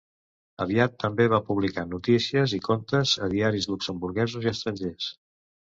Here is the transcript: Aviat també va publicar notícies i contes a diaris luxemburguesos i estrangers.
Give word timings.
Aviat 0.63 0.95
també 1.03 1.27
va 1.33 1.39
publicar 1.49 1.83
notícies 1.91 2.57
i 2.59 2.61
contes 2.69 3.13
a 3.27 3.31
diaris 3.37 3.71
luxemburguesos 3.75 4.51
i 4.51 4.53
estrangers. 4.57 5.15